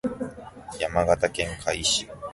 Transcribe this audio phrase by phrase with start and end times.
[0.79, 2.07] 山梨県甲斐市